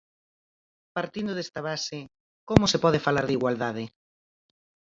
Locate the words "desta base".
1.35-1.99